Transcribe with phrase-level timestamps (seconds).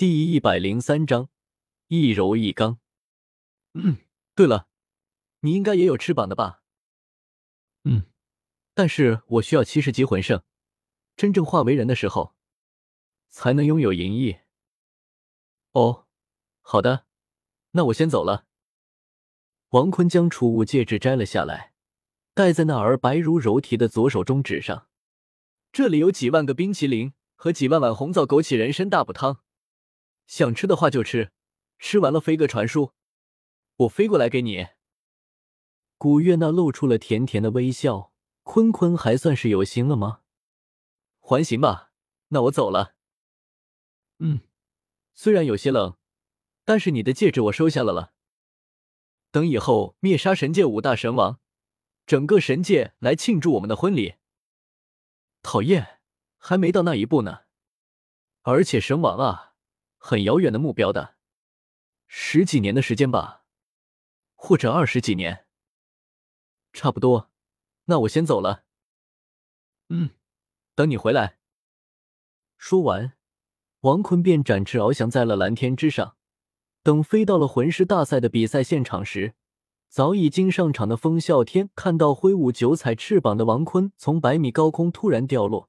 [0.00, 1.28] 第一百零三章，
[1.88, 2.78] 一柔一刚。
[3.74, 3.98] 嗯，
[4.34, 4.66] 对了，
[5.40, 6.62] 你应该也有翅膀的吧？
[7.84, 8.06] 嗯，
[8.72, 10.42] 但是我需要七十级魂圣，
[11.16, 12.34] 真正化为人的时候，
[13.28, 14.38] 才能拥有银翼。
[15.72, 16.06] 哦，
[16.62, 17.04] 好的，
[17.72, 18.46] 那我先走了。
[19.72, 21.74] 王坤将储物戒指摘了下来，
[22.32, 24.88] 戴在那儿白如柔荑的左手中指上。
[25.70, 29.42] 这里有几万个冰淇淋和几万碗红枣枸杞人参大补汤。
[30.30, 31.32] 想吃的话就吃，
[31.80, 32.92] 吃完了飞个传书，
[33.78, 34.68] 我飞过来给你。
[35.98, 38.12] 古月娜露出了甜甜的微笑，
[38.44, 40.20] 坤坤还算是有心了吗？
[41.18, 41.90] 还行吧，
[42.28, 42.94] 那我走了。
[44.20, 44.42] 嗯，
[45.14, 45.96] 虽然有些冷，
[46.64, 48.14] 但是你的戒指我收下了了。
[49.32, 51.40] 等以后灭杀神界五大神王，
[52.06, 54.14] 整个神界来庆祝我们的婚礼。
[55.42, 56.00] 讨厌，
[56.38, 57.40] 还没到那一步呢。
[58.42, 59.48] 而且神王啊。
[60.02, 61.16] 很遥远的目标的，
[62.06, 63.44] 十几年的时间吧，
[64.34, 65.44] 或者二十几年，
[66.72, 67.30] 差不多。
[67.84, 68.64] 那我先走了。
[69.90, 70.10] 嗯，
[70.74, 71.38] 等你回来。
[72.56, 73.12] 说完，
[73.80, 76.16] 王坤便展翅翱翔在了蓝天之上。
[76.82, 79.34] 等飞到了魂师大赛的比赛现场时，
[79.90, 85.68] 早已经上场的风啸天看到挥舞九彩翅膀的王坤从百米高空突然掉落，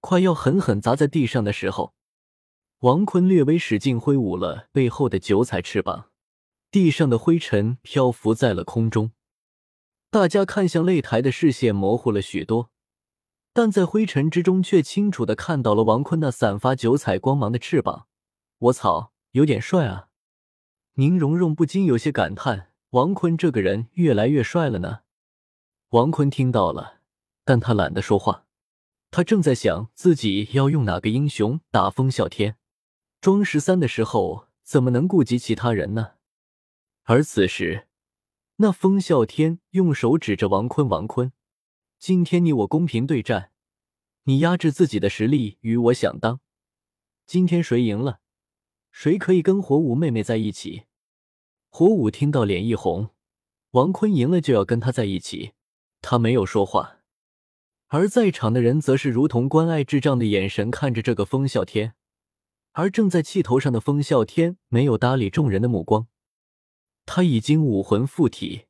[0.00, 1.93] 快要狠狠砸在地上的时候。
[2.80, 6.10] 王坤略微使劲挥舞了背后的九彩翅膀，
[6.70, 9.12] 地上的灰尘漂浮在了空中。
[10.10, 12.70] 大家看向擂台的视线模糊了许多，
[13.52, 18.06] 但在灰尘之中却清楚的看到了王坤那散发九彩光芒的翅膀。
[18.58, 20.08] 我操，有点帅啊！
[20.94, 25.00] 宁荣荣不禁有些感叹：王坤这个人越来越帅了呢。
[25.90, 27.00] 王坤听到了，
[27.44, 28.44] 但他懒得说话，
[29.10, 32.56] 他正在想自己要用哪个英雄打风啸天。
[33.24, 36.16] 装十三的时候怎么能顾及其他人呢？
[37.04, 37.88] 而此时，
[38.56, 41.32] 那风啸天用手指着王坤：“王坤，
[41.98, 43.50] 今天你我公平对战，
[44.24, 46.40] 你压制自己的实力与我相当。
[47.24, 48.20] 今天谁赢了，
[48.92, 50.82] 谁可以跟火舞妹妹在一起？”
[51.72, 53.08] 火舞听到脸一红，
[53.70, 55.54] 王坤赢了就要跟他在一起，
[56.02, 56.98] 他没有说话。
[57.86, 61.94] 而在场的人则是如同关爱智障的眼神看着这个风啸天。
[62.74, 66.08] 而正在气头上的风啸天没有搭理众人的目光，
[67.06, 68.66] 他已经武魂附体，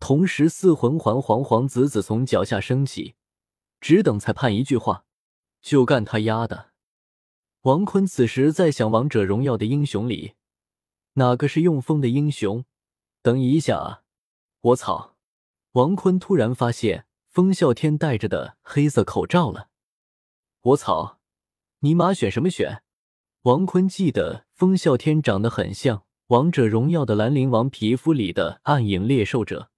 [0.00, 3.14] 同时四魂环黄黄紫紫从脚下升起，
[3.78, 5.04] 只等裁判一句话，
[5.60, 6.70] 就干他丫的！
[7.62, 10.34] 王坤此时在想，王者荣耀的英雄里，
[11.14, 12.64] 哪个是用风的英雄？
[13.20, 14.02] 等一下啊！
[14.60, 15.16] 我操！
[15.72, 19.68] 王坤突然发现风啸天戴着的黑色口罩了。
[20.62, 21.18] 我操！
[21.80, 22.82] 尼玛选什么选？
[23.46, 29.70] 王坤记得风啸天长得很像《王者荣耀》的兰陵王皮肤里的暗影猎兽者。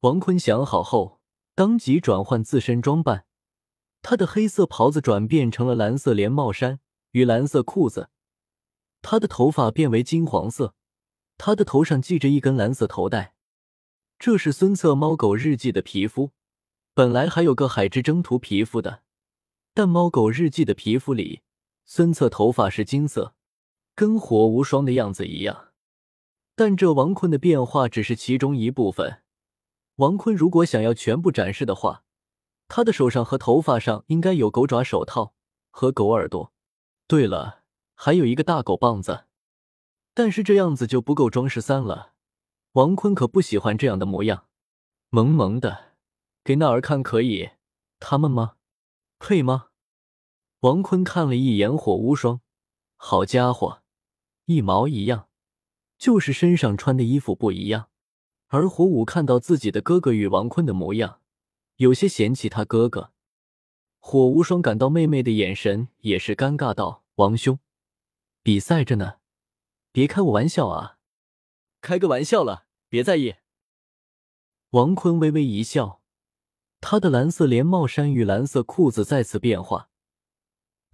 [0.00, 1.18] 王坤想好后，
[1.54, 3.24] 当即转换自身装扮，
[4.02, 6.80] 他的黑色袍子转变成了蓝色连帽衫
[7.12, 8.10] 与蓝色裤子，
[9.00, 10.74] 他的头发变为金黄色，
[11.38, 13.34] 他的头上系着一根蓝色头带。
[14.18, 16.32] 这是孙策猫狗日记的皮肤，
[16.92, 19.00] 本来还有个海之征途皮肤的，
[19.72, 21.40] 但猫狗日记的皮肤里。
[21.84, 23.34] 孙策头发是金色，
[23.94, 25.68] 跟火无双的样子一样。
[26.56, 29.22] 但这王坤的变化只是其中一部分。
[29.96, 32.04] 王坤如果想要全部展示的话，
[32.68, 35.34] 他的手上和头发上应该有狗爪手套
[35.70, 36.52] 和狗耳朵。
[37.06, 37.62] 对了，
[37.94, 39.26] 还有一个大狗棒子。
[40.14, 42.12] 但是这样子就不够装十三了。
[42.72, 44.46] 王坤可不喜欢这样的模样，
[45.10, 45.94] 萌萌的，
[46.42, 47.50] 给那儿看可以？
[48.00, 48.54] 他们吗？
[49.18, 49.66] 配吗？
[50.64, 52.40] 王坤看了一眼火无双，
[52.96, 53.82] 好家伙，
[54.46, 55.28] 一毛一样，
[55.98, 57.90] 就是身上穿的衣服不一样。
[58.46, 61.20] 而火舞看到自己的哥哥与王坤的模样，
[61.76, 63.12] 有些嫌弃他哥哥。
[63.98, 67.58] 火无双感到妹妹的眼神也是尴尬，道：“王兄，
[68.42, 69.16] 比赛着呢，
[69.92, 70.96] 别开我玩笑啊！
[71.82, 73.34] 开个玩笑了，别在意。”
[74.72, 76.00] 王坤微微一笑，
[76.80, 79.90] 他的蓝色连帽衫与蓝色裤子再次变化。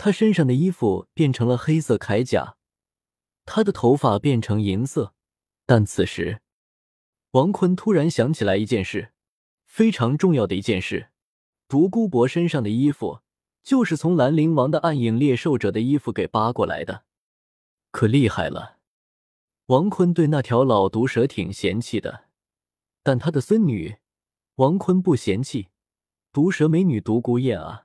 [0.02, 2.56] 他身上的衣服变成了黑色铠甲，
[3.44, 5.12] 他的头发变成银色。
[5.66, 6.40] 但此时，
[7.32, 9.12] 王坤突然想起来一件事，
[9.66, 11.10] 非常重要的一件事：
[11.68, 13.20] 独孤博身上的衣服
[13.62, 17.04] 就是从兰陵王的暗影猎兽者的衣服给扒过来的，
[17.90, 18.78] 可厉害了！
[19.66, 22.24] 王坤对那条老毒蛇挺嫌弃的，
[23.02, 23.98] 但他的孙女
[24.54, 25.68] 王坤不嫌弃
[26.32, 27.84] 毒蛇美女独孤雁啊。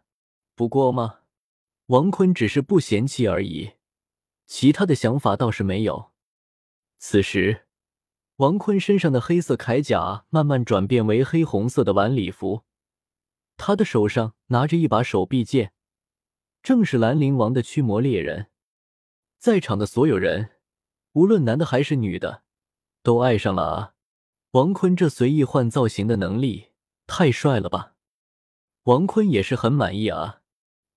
[0.56, 1.20] 不过嘛。
[1.88, 3.74] 王坤只是不嫌弃而已，
[4.48, 6.12] 其他的想法倒是没有。
[6.98, 7.68] 此时，
[8.38, 12.64] 王坤身上的黑色铠甲慢慢转变为黑红色的晚礼服，
[13.56, 15.74] 他的手上拿着一把手臂剑，
[16.64, 18.48] 正是兰陵王的驱魔猎人。
[19.38, 20.54] 在场的所有人，
[21.12, 22.42] 无论男的还是女的，
[23.04, 23.94] 都爱上了啊！
[24.52, 26.72] 王坤这随意换造型的能力
[27.06, 27.94] 太帅了吧！
[28.84, 30.42] 王坤也是很满意啊，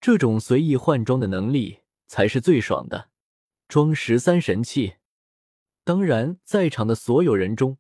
[0.00, 3.10] 这种随意换装的能力才是最爽的，
[3.68, 4.94] 装十三神器。
[5.84, 7.78] 当然，在场的所有人中，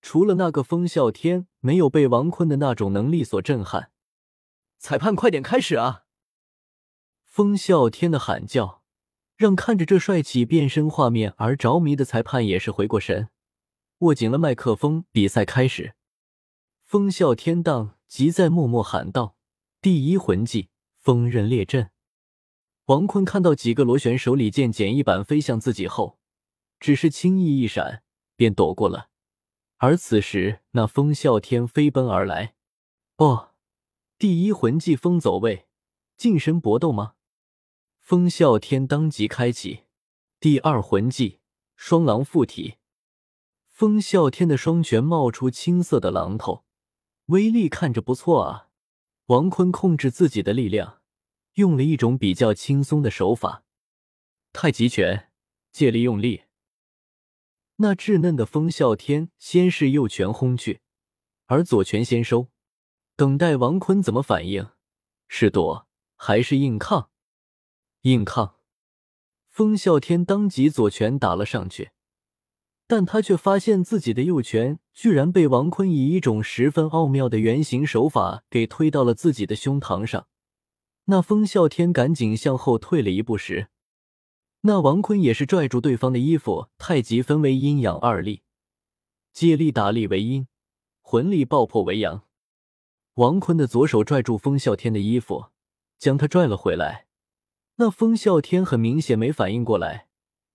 [0.00, 3.90] 除了那个风啸天，没有被王坤的那种能力所震撼。
[4.78, 6.04] 裁判，快点开始啊！
[7.24, 8.80] 风啸天的喊叫。
[9.36, 13.30] 让看着这帅气变身画面而着迷的裁判也是回过神，
[14.00, 15.06] 握紧了麦克风。
[15.12, 15.94] 比赛开始，
[16.84, 19.36] 风啸天荡即在默默喊道
[19.80, 20.68] ：“第一魂技，
[21.00, 21.90] 风刃列阵。”
[22.86, 26.18] 王坤看到几个螺旋手里剑简易版飞向自己后，
[26.80, 28.02] 只是轻易一闪
[28.34, 29.10] 便躲过了。
[29.76, 32.54] 而此时，那风啸天飞奔而来，
[33.16, 33.54] 哦，
[34.18, 35.66] 第一魂技风走位，
[36.16, 37.14] 近身搏斗吗？
[38.00, 39.84] 风啸天当即开启
[40.40, 41.38] 第二魂技
[41.76, 42.74] 双狼附体，
[43.68, 46.64] 风啸天的双拳冒出青色的榔头，
[47.26, 48.69] 威力看着不错啊。
[49.30, 51.02] 王坤控制自己的力量，
[51.52, 53.62] 用了一种比较轻松的手法——
[54.52, 55.30] 太极拳，
[55.70, 56.46] 借力用力。
[57.76, 60.80] 那稚嫩的风啸天先是右拳轰去，
[61.46, 62.48] 而左拳先收，
[63.14, 64.68] 等待王坤怎么反应，
[65.28, 65.86] 是躲
[66.16, 67.12] 还是硬抗？
[68.00, 68.56] 硬抗，
[69.48, 71.92] 风啸天当即左拳打了上去，
[72.90, 80.26] 但他却发现自己的右拳居然被王坤以一种十分奥妙的圆形手法给推到了自己的胸膛上。
[81.04, 83.68] 那风啸天赶紧向后退了一步时，
[84.62, 88.42] 那王坤也是拽住对方的衣服，太极分为阴阳二力，
[89.32, 90.48] 借力打力为阴，
[91.00, 92.24] 魂力爆破为阳。
[93.14, 95.50] 王坤的左手拽住风啸天的衣服，
[95.96, 97.06] 将他拽了回来。
[97.76, 100.08] 那风啸天很明显没反应过来，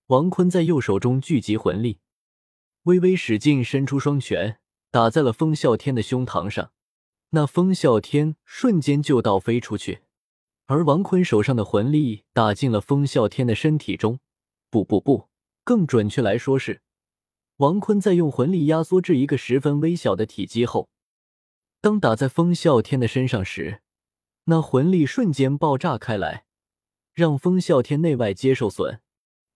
[0.07, 1.99] 王坤在右手中聚集魂力，
[2.85, 4.59] 微微使劲伸出双拳，
[4.91, 6.71] 打在了风啸天的胸膛上。
[7.31, 10.03] 那风啸天瞬间就倒飞出去，
[10.67, 14.19] 而王坤手上的魂力打进了风啸天的身体中。
[14.69, 15.29] 不不不，
[15.63, 16.81] 更准确来说是，
[17.57, 20.89] 王坤在用魂力压缩至一个十分微小的体积后，
[21.81, 23.81] 当打在风啸天的身上时，
[24.43, 26.45] 那魂力瞬间爆炸开来。
[27.13, 29.01] 让风啸天内外皆受损，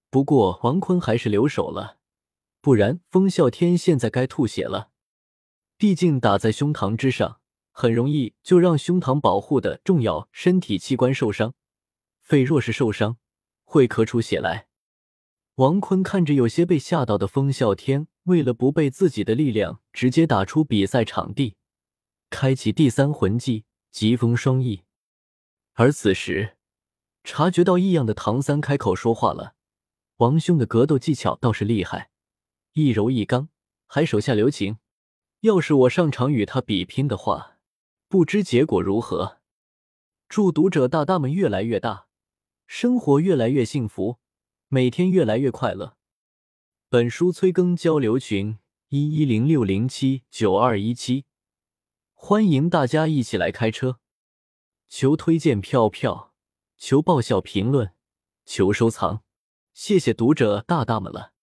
[0.10, 1.99] 不过王坤还是留手了，
[2.62, 4.92] 不然风啸天现在该吐血了。
[5.78, 7.40] 毕竟打在胸膛之上，
[7.72, 11.54] 很容易就让胸膛保护的重要身体器官受伤。
[12.22, 13.18] 肺若是受伤，
[13.64, 14.68] 会咳出血来。
[15.56, 21.56] 王坤看着有些被吓到的风啸天，为了不被自己的力量直接打出比赛场地，
[22.30, 24.84] 开启第三魂技疾风双翼。
[25.74, 26.56] 而此时。
[27.22, 29.54] 察觉到异样的唐三开口说话了
[30.18, 32.10] ：“王兄的格斗技巧倒是厉害，
[32.74, 33.50] 一柔一刚，
[33.88, 34.78] 还手下留情。
[35.42, 37.58] 要是我上场与他比拼的话，
[38.08, 39.40] 不知结果如何？”
[40.28, 42.08] 祝读者大大们越来越大，
[42.68, 44.20] 生活越来越幸福，
[44.68, 45.98] 每天越来越快乐。
[46.90, 48.60] 本书催更交流群：
[48.90, 51.26] 一一零六零七九二一七，
[52.14, 54.00] 欢迎大家一起来开车。
[54.88, 56.28] 求推荐票票。
[56.82, 57.92] 求爆笑评论，
[58.46, 59.22] 求收藏，
[59.74, 61.34] 谢谢读者大大们了。